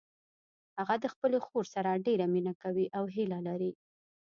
هغه 0.77 0.95
د 1.03 1.05
خپلې 1.13 1.37
خور 1.45 1.65
سره 1.73 2.01
ډیره 2.07 2.25
مینه 2.33 2.53
کوي 2.61 2.85
او 2.97 3.03
هیله 3.15 3.39
لري 3.47 3.71